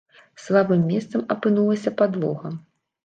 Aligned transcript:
Слабым 0.45 0.81
месцам 0.93 1.21
апынулася 1.35 1.95
падлога. 2.01 2.55